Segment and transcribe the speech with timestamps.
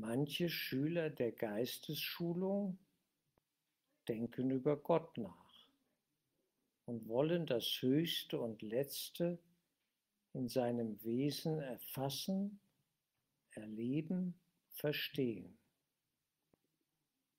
[0.00, 2.78] Manche Schüler der Geistesschulung
[4.08, 5.66] denken über Gott nach
[6.84, 9.38] und wollen das Höchste und Letzte
[10.34, 12.60] in seinem Wesen erfassen,
[13.52, 14.38] erleben,
[14.68, 15.56] verstehen.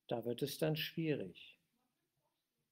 [0.07, 1.59] Da wird es dann schwierig.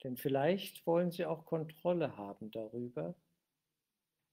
[0.03, 3.15] Denn vielleicht wollen sie auch Kontrolle haben darüber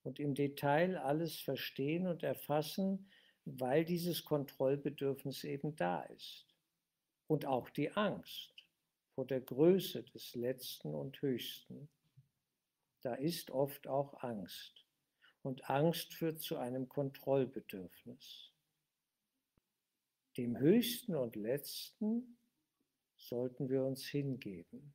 [0.03, 3.11] und im Detail alles verstehen und erfassen,
[3.45, 6.47] weil dieses Kontrollbedürfnis eben da ist.
[7.27, 8.53] Und auch die Angst
[9.15, 11.89] vor der Größe des Letzten und Höchsten.
[13.03, 14.85] Da ist oft auch Angst.
[15.43, 18.53] Und Angst führt zu einem Kontrollbedürfnis.
[20.37, 22.39] Dem Höchsten und Letzten
[23.17, 24.95] sollten wir uns hingeben.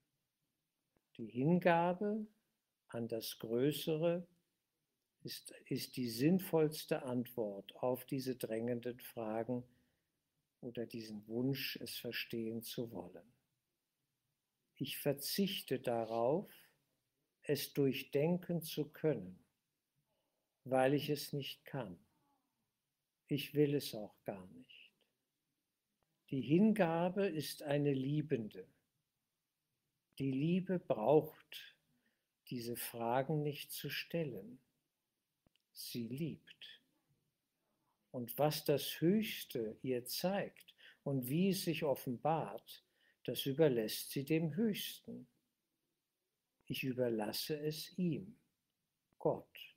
[1.17, 2.25] Die Hingabe
[2.87, 4.25] an das Größere
[5.27, 9.65] ist, ist die sinnvollste Antwort auf diese drängenden Fragen
[10.61, 13.33] oder diesen Wunsch, es verstehen zu wollen.
[14.75, 16.49] Ich verzichte darauf,
[17.41, 19.37] es durchdenken zu können,
[20.63, 21.99] weil ich es nicht kann.
[23.27, 24.93] Ich will es auch gar nicht.
[26.29, 28.65] Die Hingabe ist eine liebende.
[30.19, 31.75] Die Liebe braucht
[32.49, 34.61] diese Fragen nicht zu stellen
[35.77, 36.81] sie liebt.
[38.11, 42.83] Und was das Höchste ihr zeigt und wie es sich offenbart,
[43.25, 45.27] das überlässt sie dem Höchsten.
[46.65, 48.37] Ich überlasse es ihm,
[49.19, 49.75] Gott,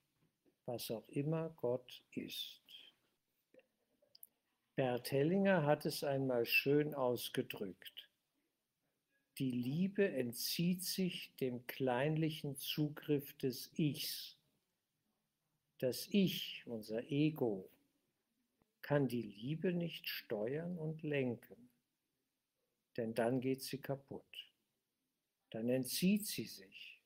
[0.65, 2.61] was auch immer Gott ist.
[4.75, 8.09] Bert Hellinger hat es einmal schön ausgedrückt.
[9.39, 14.40] Die Liebe entzieht sich dem kleinlichen Zugriff des Ichs
[15.83, 17.71] das Ich, unser Ego,
[18.83, 21.71] kann die Liebe nicht steuern und lenken,
[22.97, 24.53] denn dann geht sie kaputt.
[25.51, 27.03] Dann entzieht sie sich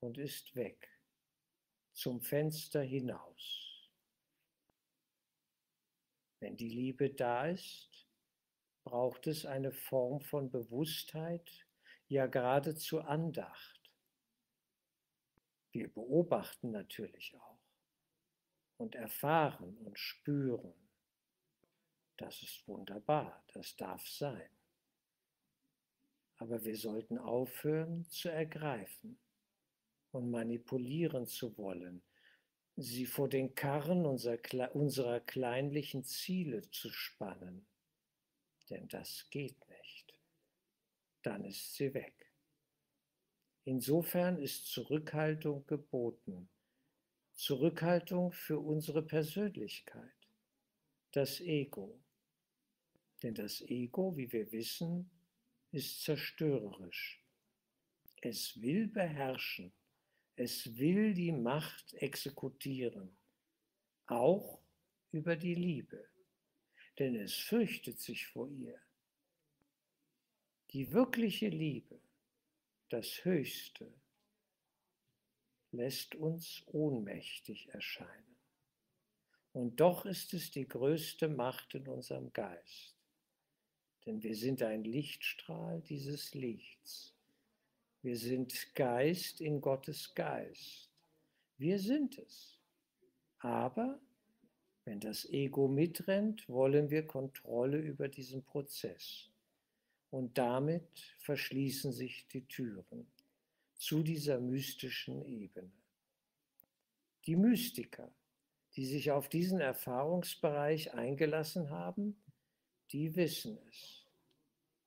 [0.00, 0.88] und ist weg,
[1.92, 3.90] zum Fenster hinaus.
[6.40, 8.08] Wenn die Liebe da ist,
[8.84, 11.66] braucht es eine Form von Bewusstheit,
[12.08, 13.92] ja geradezu Andacht.
[15.72, 17.57] Wir beobachten natürlich auch
[18.78, 20.72] und erfahren und spüren.
[22.16, 24.48] Das ist wunderbar, das darf sein.
[26.36, 29.18] Aber wir sollten aufhören zu ergreifen
[30.12, 32.02] und manipulieren zu wollen,
[32.76, 37.66] sie vor den Karren unserer kleinlichen Ziele zu spannen.
[38.70, 40.14] Denn das geht nicht.
[41.22, 42.14] Dann ist sie weg.
[43.64, 46.48] Insofern ist Zurückhaltung geboten
[47.38, 50.28] Zurückhaltung für unsere Persönlichkeit,
[51.12, 52.02] das Ego.
[53.22, 55.08] Denn das Ego, wie wir wissen,
[55.70, 57.22] ist zerstörerisch.
[58.22, 59.72] Es will beherrschen,
[60.34, 63.16] es will die Macht exekutieren,
[64.06, 64.60] auch
[65.12, 66.08] über die Liebe,
[66.98, 68.80] denn es fürchtet sich vor ihr.
[70.72, 72.00] Die wirkliche Liebe,
[72.88, 73.94] das Höchste,
[75.72, 78.36] lässt uns ohnmächtig erscheinen.
[79.52, 82.96] Und doch ist es die größte Macht in unserem Geist,
[84.06, 87.14] denn wir sind ein Lichtstrahl dieses Lichts.
[88.02, 90.90] Wir sind Geist in Gottes Geist.
[91.56, 92.58] Wir sind es.
[93.40, 94.00] Aber
[94.84, 99.28] wenn das Ego mitrennt, wollen wir Kontrolle über diesen Prozess.
[100.10, 103.06] Und damit verschließen sich die Türen
[103.78, 105.72] zu dieser mystischen Ebene.
[107.26, 108.12] Die Mystiker,
[108.74, 112.20] die sich auf diesen Erfahrungsbereich eingelassen haben,
[112.90, 114.06] die wissen es,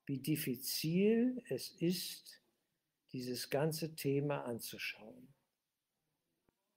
[0.05, 2.41] wie diffizil es ist,
[3.13, 5.33] dieses ganze Thema anzuschauen.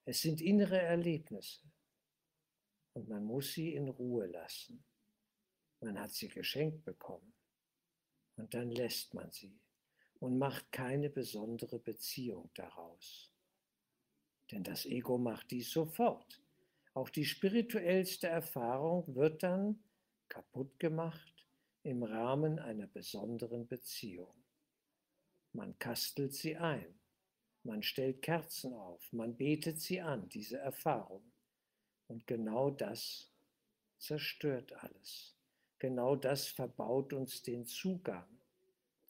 [0.04, 1.62] Es sind innere Erlebnisse
[2.92, 4.84] und man muss sie in Ruhe lassen.
[5.80, 7.32] Man hat sie geschenkt bekommen
[8.36, 9.58] und dann lässt man sie
[10.24, 13.30] und macht keine besondere Beziehung daraus.
[14.50, 16.40] Denn das Ego macht dies sofort.
[16.94, 19.78] Auch die spirituellste Erfahrung wird dann
[20.30, 21.44] kaputt gemacht
[21.82, 24.32] im Rahmen einer besonderen Beziehung.
[25.52, 26.98] Man kastelt sie ein,
[27.62, 31.22] man stellt Kerzen auf, man betet sie an, diese Erfahrung.
[32.08, 33.30] Und genau das
[33.98, 35.34] zerstört alles.
[35.78, 38.33] Genau das verbaut uns den Zugang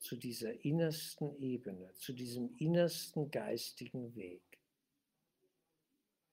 [0.05, 4.43] zu dieser innersten Ebene, zu diesem innersten geistigen Weg.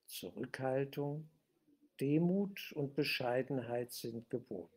[0.04, 1.30] Zurückhaltung,
[1.98, 4.74] Demut und Bescheidenheit sind geboten.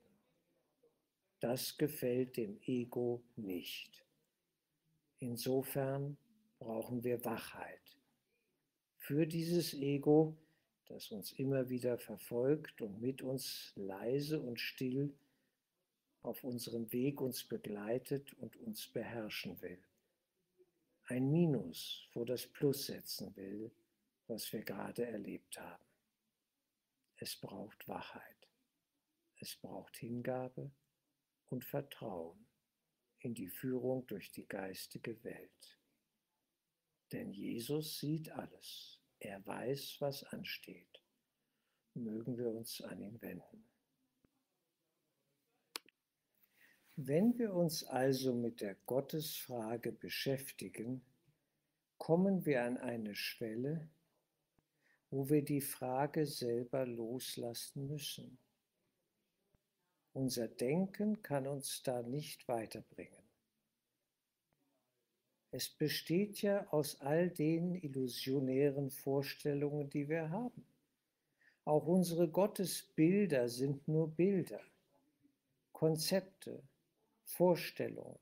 [1.41, 4.05] Das gefällt dem Ego nicht.
[5.19, 6.17] Insofern
[6.59, 7.97] brauchen wir Wachheit.
[8.97, 10.37] Für dieses Ego,
[10.85, 15.13] das uns immer wieder verfolgt und mit uns leise und still
[16.25, 19.83] auf unserem Weg uns begleitet und uns beherrschen will.
[21.05, 23.71] Ein Minus vor das Plus setzen will,
[24.27, 25.85] was wir gerade erlebt haben.
[27.17, 28.49] Es braucht Wachheit.
[29.39, 30.71] Es braucht Hingabe
[31.47, 32.47] und Vertrauen
[33.19, 35.79] in die Führung durch die geistige Welt.
[37.11, 38.99] Denn Jesus sieht alles.
[39.19, 41.01] Er weiß, was ansteht.
[41.93, 43.69] Mögen wir uns an ihn wenden.
[46.97, 51.01] Wenn wir uns also mit der Gottesfrage beschäftigen,
[51.97, 53.89] kommen wir an eine Schwelle,
[55.09, 58.37] wo wir die Frage selber loslassen müssen.
[60.13, 63.25] Unser Denken kann uns da nicht weiterbringen.
[65.51, 70.65] Es besteht ja aus all den illusionären Vorstellungen, die wir haben.
[71.65, 74.61] Auch unsere Gottesbilder sind nur Bilder,
[75.73, 76.63] Konzepte,
[77.25, 78.19] Vorstellungen,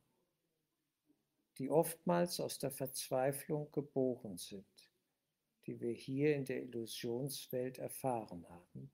[1.58, 4.66] die oftmals aus der Verzweiflung geboren sind,
[5.66, 8.92] die wir hier in der Illusionswelt erfahren haben.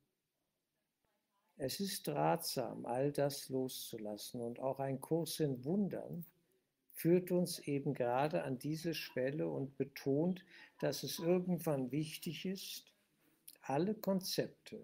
[1.56, 6.26] Es ist ratsam, all das loszulassen und auch ein Kurs in Wundern
[7.00, 10.46] führt uns eben gerade an diese Schwelle und betont,
[10.80, 12.94] dass es irgendwann wichtig ist,
[13.62, 14.82] alle Konzepte,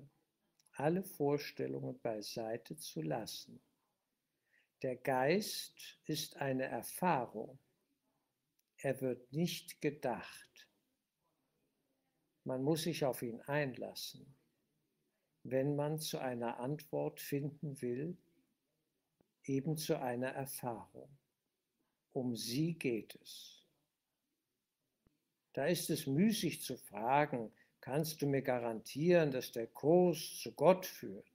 [0.73, 3.59] alle Vorstellungen beiseite zu lassen.
[4.81, 7.57] Der Geist ist eine Erfahrung.
[8.77, 10.67] Er wird nicht gedacht.
[12.43, 14.35] Man muss sich auf ihn einlassen,
[15.43, 18.17] wenn man zu einer Antwort finden will,
[19.45, 21.09] eben zu einer Erfahrung.
[22.13, 23.65] Um sie geht es.
[25.53, 30.85] Da ist es müßig zu fragen, kannst du mir garantieren, dass der Kurs zu Gott
[30.85, 31.31] führt?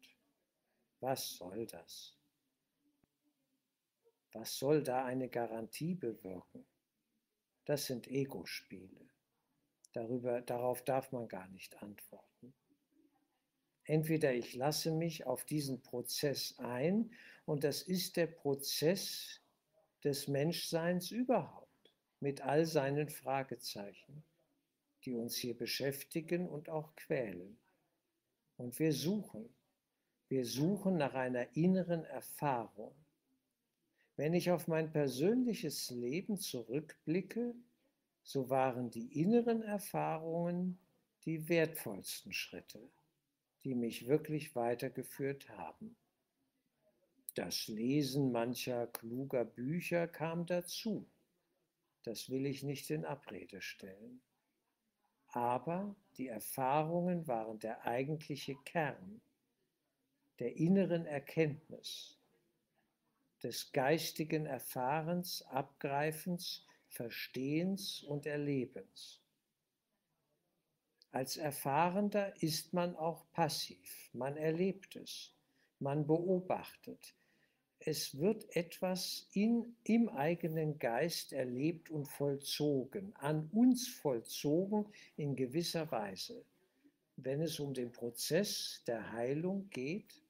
[1.01, 2.20] Was soll das?
[4.32, 6.67] Was soll da eine Garantie bewirken?
[7.65, 9.09] Das sind Ego-Spiele.
[9.93, 12.55] Darüber, darauf darf man gar nicht antworten.
[13.85, 17.12] Entweder ich lasse mich auf diesen Prozess ein
[17.44, 19.41] und das ist der Prozess
[20.05, 24.23] des Menschseins überhaupt, mit all seinen Fragezeichen,
[25.05, 27.59] die uns hier beschäftigen und auch quälen.
[28.56, 29.53] Und wir suchen,
[30.29, 32.94] wir suchen nach einer inneren Erfahrung.
[34.21, 37.55] Wenn ich auf mein persönliches Leben zurückblicke,
[38.23, 40.79] so waren die inneren Erfahrungen
[41.25, 42.91] die wertvollsten Schritte,
[43.65, 45.97] die mich wirklich weitergeführt haben.
[47.35, 51.09] Das Lesen mancher kluger Bücher kam dazu.
[52.03, 54.21] Das will ich nicht in Abrede stellen.
[55.29, 59.23] Aber die Erfahrungen waren der eigentliche Kern
[60.41, 62.20] der inneren Erkenntnis,
[63.43, 69.21] des geistigen Erfahrens, Abgreifens, Verstehens und Erlebens.
[71.13, 75.35] Als Erfahrender ist man auch passiv, man erlebt es,
[75.79, 77.15] man beobachtet,
[77.83, 84.87] es wird etwas in, im eigenen Geist erlebt und vollzogen, an uns vollzogen
[85.17, 86.45] in gewisser Weise,
[87.17, 90.23] wenn es um den Prozess der Heilung geht,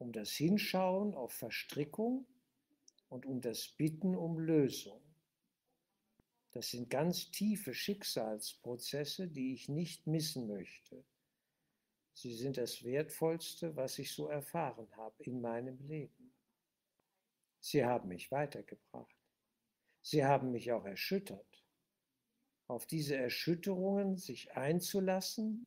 [0.00, 2.26] um das Hinschauen auf Verstrickung
[3.10, 5.02] und um das Bitten um Lösung.
[6.52, 11.04] Das sind ganz tiefe Schicksalsprozesse, die ich nicht missen möchte.
[12.14, 16.32] Sie sind das Wertvollste, was ich so erfahren habe in meinem Leben.
[17.60, 19.16] Sie haben mich weitergebracht.
[20.02, 21.64] Sie haben mich auch erschüttert.
[22.68, 25.66] Auf diese Erschütterungen sich einzulassen,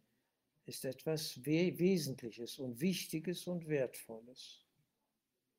[0.65, 4.65] ist etwas Wesentliches und Wichtiges und Wertvolles.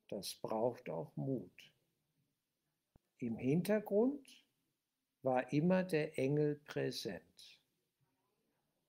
[0.09, 1.73] Das braucht auch Mut.
[3.19, 4.45] Im Hintergrund
[5.23, 7.61] war immer der Engel präsent,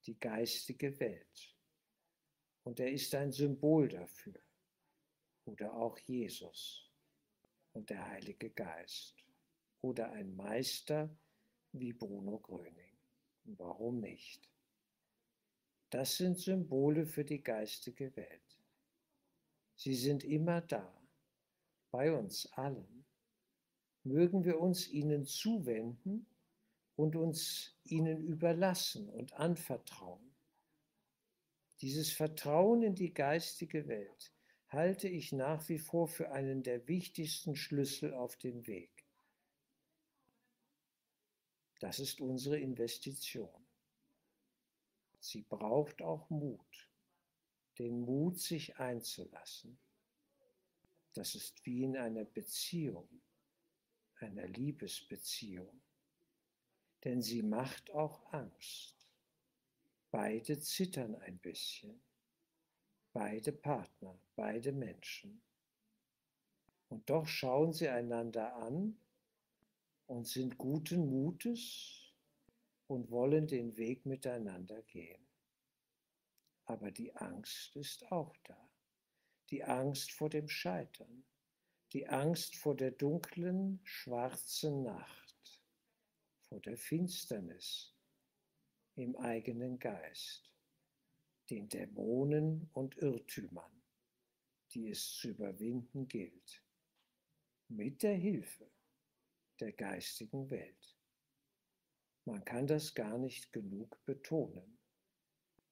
[0.05, 1.55] die geistige Welt.
[2.63, 4.41] Und er ist ein Symbol dafür.
[5.45, 6.91] Oder auch Jesus
[7.73, 9.15] und der Heilige Geist.
[9.81, 11.15] Oder ein Meister
[11.71, 12.97] wie Bruno Gröning.
[13.43, 14.49] Warum nicht?
[15.95, 18.59] Das sind Symbole für die geistige Welt.
[19.75, 20.93] Sie sind immer da,
[21.91, 23.05] bei uns allen.
[24.03, 26.25] Mögen wir uns ihnen zuwenden
[26.95, 30.35] und uns ihnen überlassen und anvertrauen
[31.81, 34.33] dieses Vertrauen in die geistige Welt
[34.69, 39.05] halte ich nach wie vor für einen der wichtigsten Schlüssel auf dem Weg.
[41.79, 43.64] Das ist unsere Investition.
[45.25, 46.89] Sie braucht auch Mut,
[47.79, 49.79] den Mut, sich einzulassen.
[51.13, 53.09] Das ist wie in einer Beziehung,
[54.19, 55.81] einer Liebesbeziehung.
[57.03, 58.95] Denn sie macht auch Angst.
[60.11, 61.99] Beide zittern ein bisschen.
[63.11, 65.41] Beide Partner, beide Menschen.
[66.89, 68.95] Und doch schauen sie einander an
[70.05, 72.04] und sind guten Mutes
[72.87, 75.27] und wollen den Weg miteinander gehen.
[76.65, 78.69] Aber die Angst ist auch da.
[79.49, 81.25] Die Angst vor dem Scheitern.
[81.93, 85.61] Die Angst vor der dunklen, schwarzen Nacht.
[86.49, 87.95] Vor der Finsternis
[88.95, 90.51] im eigenen Geist.
[91.49, 93.83] Den Dämonen und Irrtümern,
[94.71, 96.63] die es zu überwinden gilt.
[97.67, 98.71] Mit der Hilfe
[99.59, 100.94] der geistigen Welt.
[102.25, 104.77] Man kann das gar nicht genug betonen.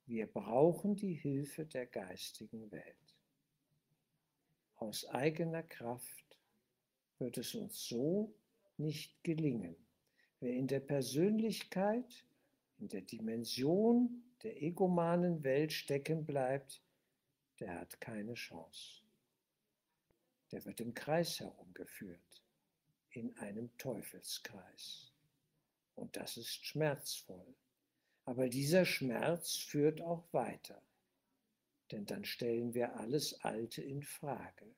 [0.06, 3.16] Wir brauchen die Hilfe der geistigen Welt.
[4.76, 6.38] Aus eigener Kraft
[7.18, 8.36] wird es uns so
[8.78, 9.76] nicht gelingen.
[10.40, 12.26] Wer in der Persönlichkeit,
[12.78, 16.84] in der Dimension der egomanen Welt stecken bleibt,
[17.60, 19.02] der hat keine Chance.
[20.52, 22.44] Der wird im Kreis herumgeführt
[23.12, 25.13] in einem Teufelskreis.
[25.96, 27.56] Und das ist schmerzvoll.
[28.26, 30.82] Aber dieser Schmerz führt auch weiter.
[31.92, 34.74] Denn dann stellen wir alles Alte in Frage.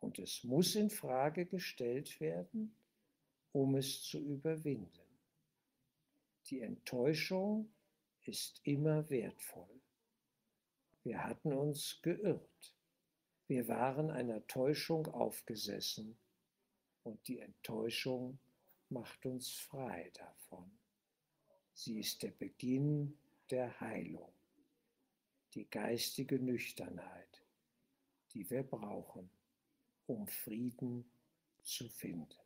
[0.00, 2.74] Und es muss in Frage gestellt werden,
[3.52, 5.20] um es zu überwinden.
[6.46, 7.72] Die Enttäuschung
[8.24, 9.80] ist immer wertvoll.
[11.04, 12.74] Wir hatten uns geirrt.
[13.46, 16.18] Wir waren einer Täuschung aufgesessen
[17.02, 18.38] und die Enttäuschung
[18.92, 20.70] macht uns frei davon.
[21.72, 23.18] Sie ist der Beginn
[23.50, 24.32] der Heilung,
[25.54, 27.42] die geistige Nüchternheit,
[28.32, 29.30] die wir brauchen,
[30.06, 31.10] um Frieden
[31.62, 32.41] zu finden.